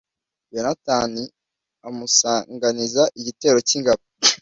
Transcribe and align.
yonatani 0.53 1.23
amusanganiza 1.87 3.03
igitero 3.19 3.57
cy'ingabo 3.67 4.03